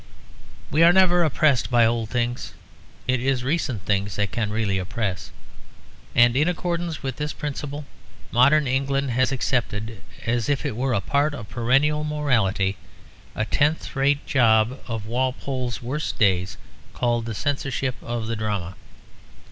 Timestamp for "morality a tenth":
12.03-13.95